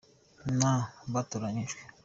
[0.59, 0.73] na;
[1.13, 1.81] batoranyijwe